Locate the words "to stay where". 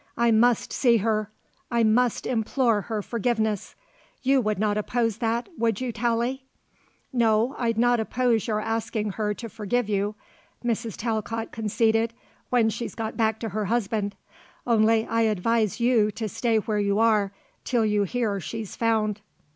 16.13-16.79